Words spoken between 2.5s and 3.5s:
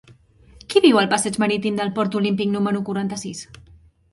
número quaranta-sis?